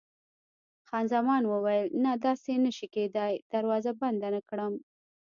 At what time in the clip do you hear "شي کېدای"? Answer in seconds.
2.77-3.33